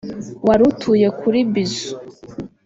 wari 0.47 0.61
utuye 0.69 1.07
kuri 1.19 1.39
Bizu 1.53 1.93